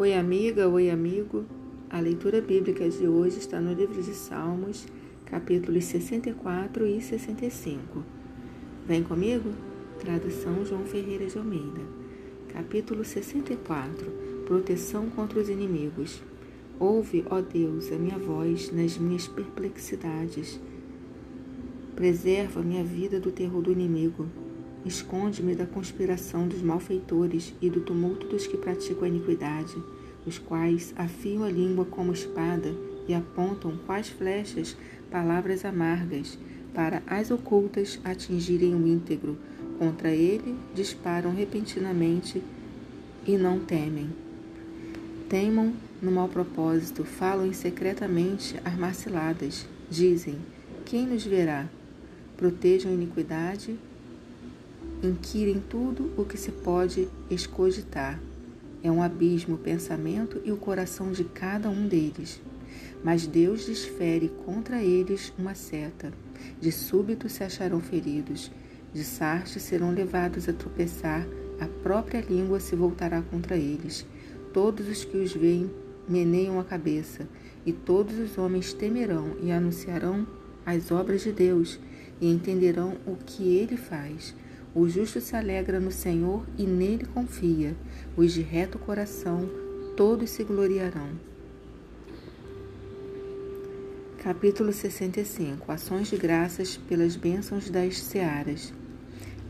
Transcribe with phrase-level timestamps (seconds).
[0.00, 1.44] Oi, amiga, oi, amigo.
[1.90, 4.86] A leitura bíblica de hoje está no livro de Salmos,
[5.24, 8.04] capítulos 64 e 65.
[8.86, 9.50] Vem comigo?
[9.98, 11.80] Tradução João Ferreira de Almeida.
[12.46, 14.08] Capítulo 64
[14.46, 16.22] Proteção contra os inimigos.
[16.78, 20.60] Ouve, ó Deus, a minha voz nas minhas perplexidades.
[21.96, 24.28] Preserva minha vida do terror do inimigo.
[24.84, 29.74] Esconde-me da conspiração dos malfeitores e do tumulto dos que praticam a iniquidade,
[30.24, 32.74] os quais afiam a língua como espada
[33.06, 34.76] e apontam quais flechas
[35.10, 36.38] palavras amargas,
[36.74, 39.36] para as ocultas atingirem o íntegro.
[39.78, 42.42] Contra ele disparam repentinamente
[43.26, 44.10] e não temem.
[45.28, 49.66] Teimam no mau propósito, falam secretamente armaciladas.
[49.90, 50.36] Dizem:
[50.84, 51.68] Quem nos verá?
[52.36, 53.76] Protejam a iniquidade
[55.02, 58.20] inquirem tudo o que se pode escogitar.
[58.82, 62.40] É um abismo o pensamento e o coração de cada um deles.
[63.02, 66.12] Mas Deus desfere contra eles uma seta.
[66.60, 68.50] De súbito se acharão feridos.
[68.92, 71.26] De sarte serão levados a tropeçar.
[71.60, 74.06] A própria língua se voltará contra eles.
[74.52, 75.70] Todos os que os veem
[76.08, 77.28] meneiam a cabeça.
[77.66, 80.26] E todos os homens temerão e anunciarão
[80.64, 81.78] as obras de Deus
[82.20, 84.34] e entenderão o que ele faz.
[84.74, 87.74] O justo se alegra no Senhor e nele confia.
[88.16, 89.48] Os de reto coração,
[89.96, 91.08] todos se gloriarão.
[94.18, 98.74] Capítulo 65 Ações de graças pelas bênçãos das searas.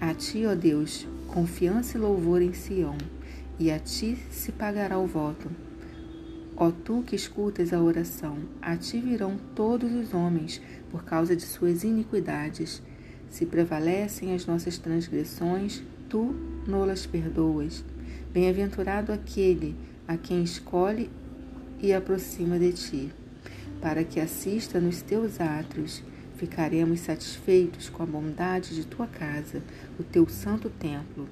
[0.00, 2.96] A ti, ó Deus, confiança e louvor em Sião,
[3.58, 5.50] e a ti se pagará o voto.
[6.56, 11.42] Ó tu que escutas a oração, a ti virão todos os homens por causa de
[11.42, 12.80] suas iniquidades
[13.30, 16.34] se prevalecem as nossas transgressões, tu
[16.66, 17.84] nolas perdoas.
[18.32, 19.74] Bem-aventurado aquele
[20.06, 21.10] a quem escolhe
[21.80, 23.12] e aproxima de ti,
[23.80, 26.02] para que assista nos teus átrios.
[26.36, 29.60] Ficaremos satisfeitos com a bondade de tua casa,
[29.98, 31.28] o teu santo templo.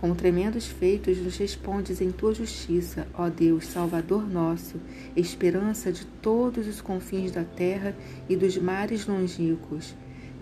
[0.00, 4.80] Com tremendos feitos nos respondes em tua justiça, ó Deus, Salvador nosso,
[5.14, 7.94] esperança de todos os confins da terra
[8.28, 9.94] e dos mares longínquos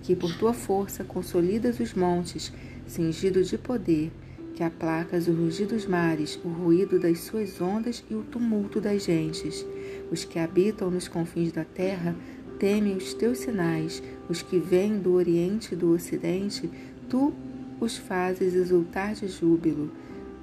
[0.03, 2.53] que por tua força consolidas os montes,
[2.87, 4.11] cingido de poder,
[4.55, 9.05] que aplacas o rugir dos mares, o ruído das suas ondas e o tumulto das
[9.05, 9.65] gentes.
[10.11, 12.15] Os que habitam nos confins da terra
[12.59, 16.69] temem os teus sinais, os que vêm do oriente e do ocidente,
[17.09, 17.33] tu
[17.81, 19.91] os fazes exultar de júbilo.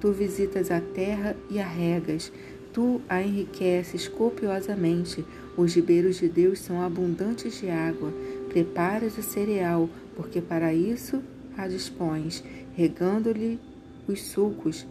[0.00, 2.32] Tu visitas a terra e a regas,
[2.72, 5.24] tu a enriqueces copiosamente.
[5.56, 8.12] Os ribeiros de Deus são abundantes de água.
[8.48, 11.22] Preparas o cereal, porque para isso
[11.56, 12.42] a dispões,
[12.74, 13.58] regando-lhe
[14.06, 14.86] os sucos,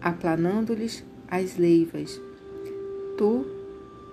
[0.00, 2.20] aplanando-lhes as leivas.
[3.16, 3.46] Tu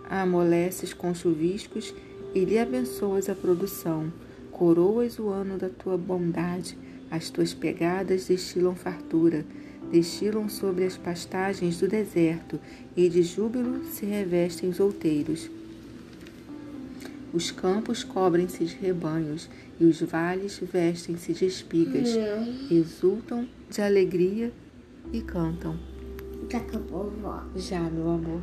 [0.10, 1.94] a amoleces com chuviscos
[2.34, 4.12] e lhe abençoas a produção.
[4.52, 6.78] Coroas o ano da tua bondade,
[7.10, 9.46] as tuas pegadas destilam fartura,
[9.92, 12.60] destilam sobre as pastagens do deserto,
[12.96, 15.50] e de júbilo se revestem os outeiros.
[17.34, 19.50] Os campos cobrem-se de rebanhos
[19.80, 22.10] e os vales vestem-se de espigas.
[22.70, 24.54] Exultam de alegria
[25.12, 25.80] e cantam.
[26.48, 27.44] Já acabou, vó.
[27.56, 28.42] Já, meu amor.